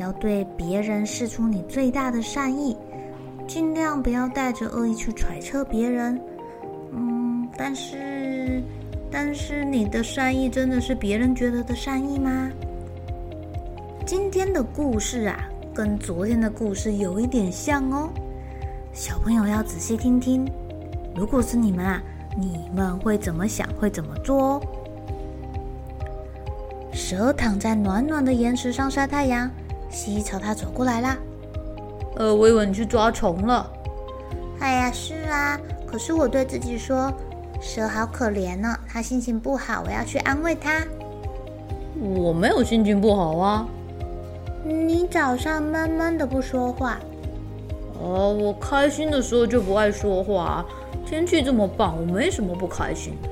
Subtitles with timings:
[0.00, 2.76] 要对别人释出你最大的善意，
[3.46, 6.20] 尽量不要带着恶意去揣测别人。
[6.92, 8.62] 嗯，但是，
[9.10, 12.50] 但是你的善意真的是别人觉得的善意吗？
[14.06, 18.08] 今天的故事啊，跟昨天的故事有一点像哦，
[18.92, 20.50] 小朋友要仔细听听。
[21.14, 22.02] 如果是你们啊。
[22.38, 23.68] 你们会怎么想？
[23.74, 24.62] 会怎么做哦？
[26.92, 29.50] 蛇躺在暖暖的岩石上晒太阳，
[29.90, 31.16] 蜥蜴朝他走过来啦。
[32.16, 33.70] 呃，我以为你去抓虫了。
[34.60, 37.12] 哎呀，是啊，可是我对自己说，
[37.60, 40.82] 蛇好可怜呢，它心情不好，我要去安慰它。
[42.00, 43.66] 我没有心情不好啊。
[44.64, 46.98] 你早上闷闷的不说话。
[48.00, 50.64] 哦，我开心的时候就不爱说话。
[51.06, 53.28] 天气这么棒，我没什么不开心的。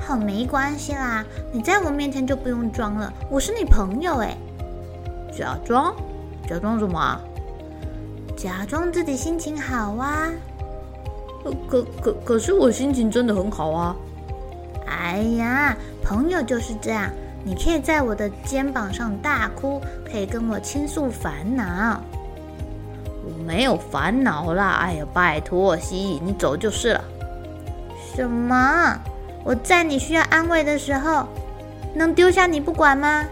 [0.00, 4.36] 好，没关系啦，你在我面前就不用装了，我是你朋友哎。
[5.36, 5.94] 假装？
[6.48, 7.20] 假装什么？
[8.36, 10.30] 假装自己心情好啊。
[11.68, 13.96] 可可可是我心情真的很好啊。
[14.86, 17.10] 哎呀，朋友就是这样，
[17.44, 22.00] 你可以在我的肩膀上大哭，可以跟我倾诉烦恼。
[23.24, 24.78] 我没有烦恼啦！
[24.82, 27.04] 哎呀，拜托，蜥蜴，你走就是了。
[28.14, 28.98] 什么？
[29.44, 31.26] 我在你需要安慰的时候，
[31.94, 33.24] 能丢下你不管吗？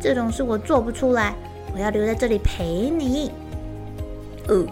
[0.00, 1.34] 这种事我做不出来，
[1.74, 3.30] 我要留在这里陪你。
[4.46, 4.64] 呃，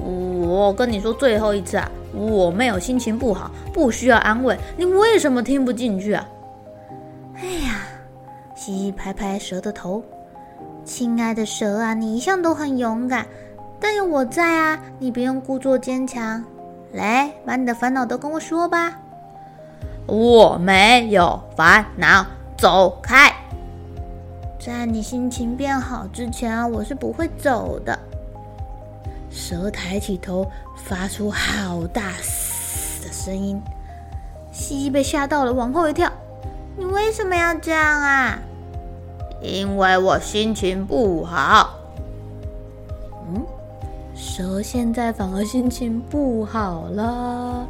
[0.00, 4.56] 我我跟你说最后一次啊，我没有心情不好，不需要安慰。
[4.76, 6.28] 你为什么听不进去啊？
[7.36, 7.80] 哎呀，
[8.54, 10.02] 蜥蜴拍拍蛇的头，
[10.84, 13.26] 亲爱的蛇啊，你一向都很勇敢。
[13.80, 16.44] 但有我在啊，你不用故作坚强。
[16.92, 18.92] 来，把你的烦恼都跟我说吧。
[20.06, 22.24] 我没有烦恼，
[22.56, 23.32] 走开。
[24.64, 27.98] 在你心情变好之前啊，我是不会走的。
[29.28, 33.60] 蛇抬起头，发出好大嘶的声音。
[34.52, 36.08] 蜥蜴被吓到了，往后一跳。
[36.76, 38.38] 你为什么要这样啊？
[39.40, 41.74] 因为我心情不好。
[43.34, 43.44] 嗯
[44.14, 47.66] 蛇现在反而心情不好了，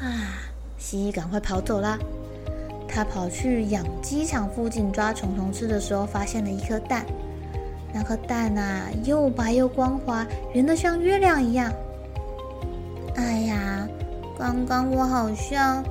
[0.00, 0.08] 啊！
[0.78, 1.98] 蜥蜴赶快跑走啦！
[2.96, 7.04] 他跑去养鸡场附近抓虫虫吃的时候，发现了一颗蛋。
[7.92, 11.70] 那颗蛋啊，又白又光滑，圆得像月亮一样。
[13.16, 13.86] 哎呀，
[14.38, 15.84] 刚刚我好像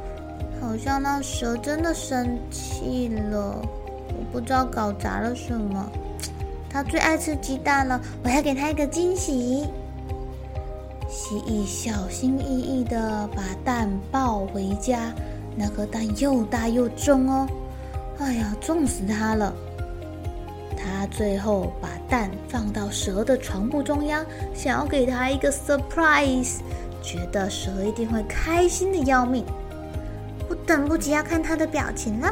[0.60, 3.62] 好像那蛇真的生气了，
[4.08, 5.88] 我不知道搞砸了什么。
[6.68, 9.64] 他最爱吃鸡蛋了，我要给他一个惊喜。
[11.08, 15.14] 蜥蜴小心翼翼地把蛋抱回家，
[15.58, 17.48] 那颗蛋又大又重哦，
[18.20, 19.54] 哎呀，重死它了。
[20.78, 24.24] 它最后把蛋放到蛇的床铺中央，
[24.54, 26.58] 想要给它一个 surprise，
[27.02, 29.46] 觉得蛇一定会开心的要命。
[30.50, 32.32] 我等不及要看他的表情了。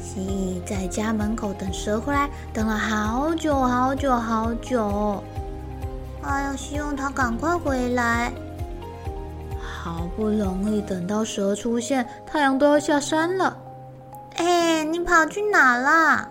[0.00, 5.22] 蜥蜴在家门口等蛇回来，等了好久好久好久。
[6.22, 8.32] 哎呀，希望它赶快回来。
[10.16, 13.56] 好不容易等到蛇出现，太阳都要下山了。
[14.36, 16.30] 哎，你跑去哪了？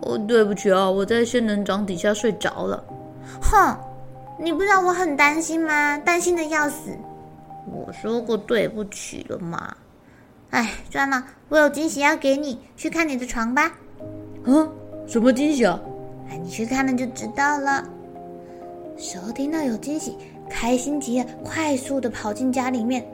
[0.00, 2.82] 哦，对不起啊，我在仙人掌底下睡着了。
[3.40, 3.76] 哼，
[4.40, 5.96] 你不知道我很担心吗？
[5.98, 6.90] 担心的要死。
[7.72, 9.72] 我说过对不起了嘛。
[10.50, 13.70] 哎，算了，我有惊喜要给你，去看你的床吧。
[14.46, 14.68] 嗯，
[15.06, 15.78] 什么惊喜啊？
[16.28, 17.84] 哎，你去看了就知道了。
[18.96, 20.18] 蛇听到有惊喜，
[20.50, 23.06] 开心极了，快速地跑进家里面。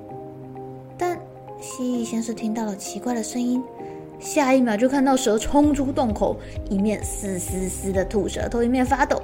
[0.99, 1.17] 但
[1.61, 3.63] 蜥蜴先是听到了奇怪的声音，
[4.19, 6.37] 下一秒就看到蛇冲出洞口，
[6.71, 9.23] 一面嘶嘶嘶的吐舌头，一面发抖。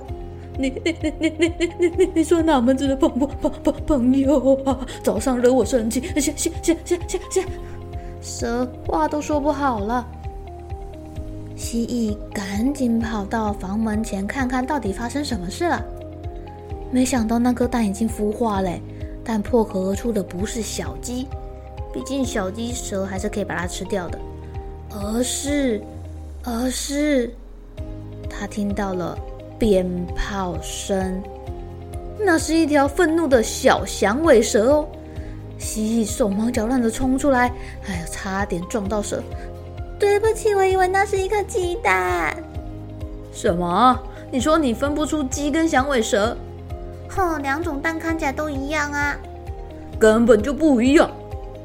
[0.59, 4.87] 你你你你你你你你你说哪门子的朋朋朋朋朋友啊？
[5.03, 7.47] 早上惹我生气，现现现现现现，
[8.21, 10.07] 蛇话都说不好了。
[11.57, 15.83] 蜥蜴赶紧跑到房门前看看到底发生什么事了。
[16.93, 18.81] 没想到那颗蛋已经孵化嘞，
[19.25, 21.27] 但破壳而出的不是小鸡，
[21.93, 24.19] 毕竟小鸡蛇还是可以把它吃掉的，
[24.91, 25.83] 而是，
[26.45, 27.35] 而是，
[28.31, 29.19] 他听到了。
[29.59, 29.87] 鞭
[30.17, 31.23] 炮声，
[32.19, 34.89] 那是一条愤怒的小响尾蛇哦！
[35.57, 37.43] 蜥蜴手忙脚乱的冲出来，
[37.87, 39.23] 哎呀，差点撞到蛇。
[40.01, 42.37] 对不起，我以为那是一颗鸡蛋。
[43.33, 43.97] 什么？
[44.33, 46.37] 你说你分不出鸡跟响尾蛇？
[47.15, 49.17] 哼，两种蛋看起来都一样啊，
[49.99, 51.11] 根本就不一样。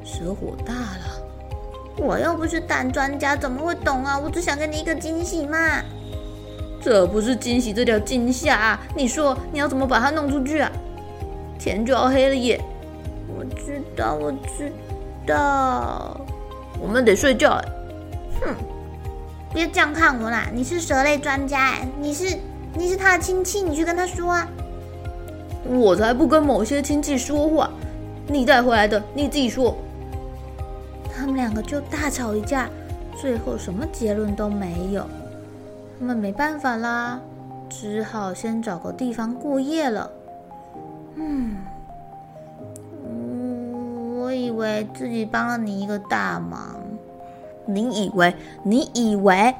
[0.03, 1.21] 蛇火大了，
[1.97, 4.17] 我又不是蛋专家，怎么会懂啊？
[4.17, 5.57] 我只想给你一个惊喜嘛。
[6.81, 8.79] 这不是惊喜，这叫惊吓啊！
[8.95, 10.71] 你说你要怎么把它弄出去啊？
[11.59, 12.61] 天就要黑了耶！
[13.27, 14.71] 我知道，我知
[15.25, 16.19] 道，
[16.79, 17.65] 我们得睡觉哎。
[18.41, 18.55] 哼，
[19.53, 20.47] 别这样看我啦！
[20.53, 22.37] 你是蛇类专家哎，你是
[22.73, 24.47] 你是他的亲戚，你去跟他说啊。
[25.65, 27.69] 我才不跟某些亲戚说话，
[28.27, 29.75] 你带回来的，你自己说。
[31.13, 32.69] 他们两个就大吵一架，
[33.19, 35.03] 最后什么结论都没有。
[35.99, 37.19] 他们没办法啦，
[37.69, 40.09] 只好先找个地方过夜了。
[41.15, 41.57] 嗯，
[44.19, 46.75] 我以为自己帮了你一个大忙。
[47.65, 48.33] 你以为？
[48.63, 49.53] 你以为？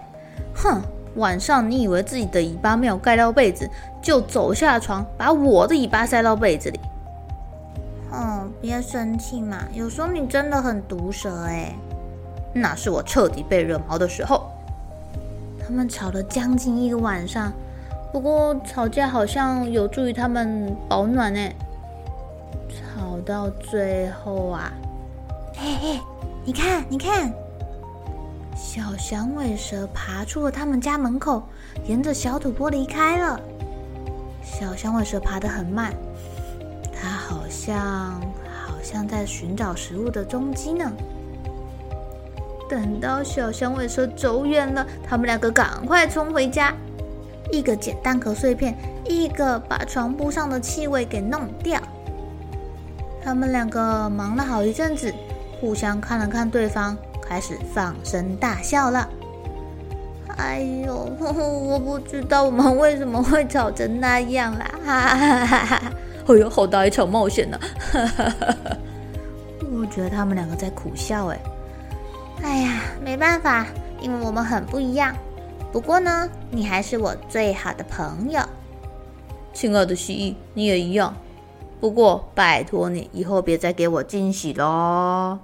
[0.56, 0.80] 哼！
[1.18, 3.70] 晚上你以为自己的尾巴没有盖到被子，
[4.02, 6.80] 就走下床把我的尾巴塞到被子里。
[8.12, 11.76] 哦，别生气嘛，有时候你真的很毒舌哎。
[12.54, 14.50] 那是我彻底被惹毛的时候。
[15.64, 17.52] 他们吵了将近一个晚上，
[18.14, 21.40] 不过吵架好像有助于他们保暖呢。
[22.70, 24.72] 吵到最后啊，
[25.56, 26.00] 嘿嘿，
[26.46, 27.34] 你看，你看，
[28.58, 31.44] 小响尾蛇爬出了他们家门口，
[31.86, 33.40] 沿着小土坡离开了。
[34.44, 35.94] 小响尾蛇爬得很慢，
[36.92, 38.20] 它好像
[38.66, 40.92] 好像在寻找食物的踪迹呢。
[42.68, 46.74] 等到小响尾蛇走远了，他们两个赶快冲回家，
[47.52, 48.76] 一个捡蛋壳碎片，
[49.06, 51.80] 一个把床铺上的气味给弄掉。
[53.24, 55.14] 他们两个忙了好一阵子，
[55.62, 59.10] 互相看了看对方，开始放声大笑了。
[60.38, 64.72] 哎呦， 我不知道我们为什么会吵成那样啦！
[64.86, 65.82] 哈哈哈哈！
[66.28, 67.60] 哎呦，好大一场冒险呢！
[67.92, 68.78] 哈哈哈哈！
[69.72, 71.40] 我觉得他们两个在苦笑，哎。
[72.44, 73.66] 哎呀，没办法，
[74.00, 75.16] 因为我们很不一样。
[75.72, 78.40] 不过呢，你还是我最好的朋友。
[79.54, 81.16] 亲爱的蜥蜴，你也一样。
[81.80, 85.40] 不过拜托你，以后别再给我惊喜喽。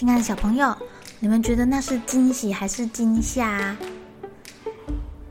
[0.00, 0.74] 亲爱的小朋友，
[1.18, 3.76] 你们觉得那是惊喜还是惊吓？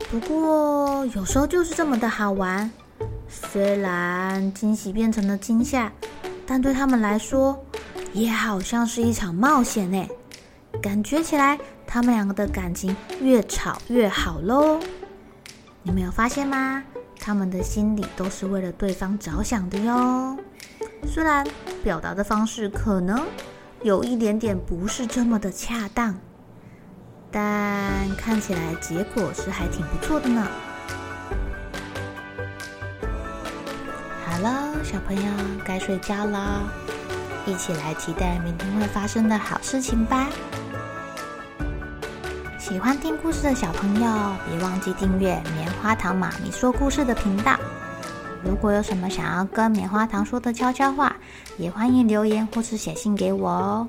[0.08, 2.70] 不过有时候就是这么的好玩，
[3.28, 5.90] 虽然惊喜变成了惊吓，
[6.46, 7.60] 但对他们来说
[8.12, 10.06] 也好像是一场冒险呢。
[10.80, 14.78] 感觉起来他们两个的感情越吵越好喽。
[15.82, 16.80] 你没有发现吗？
[17.18, 20.38] 他们的心里都是为了对方着想的哟。
[21.12, 21.44] 虽然
[21.82, 23.20] 表达的方式可能
[23.82, 26.14] 有一点点不是这么的恰当。
[27.30, 30.46] 但看起来结果是还挺不错的呢。
[34.26, 35.32] 好了，小朋友
[35.64, 36.62] 该睡觉了，
[37.46, 40.28] 一起来期待明天会发生的好事情吧。
[42.58, 47.56] 喜欢听故事的小朋友，别忘记订阅棉花糖妈咪说故事的频道。
[48.44, 51.09] 如果有什么想要跟棉花糖说的悄悄话，
[51.58, 53.88] 也欢迎留言或是写信给我哦。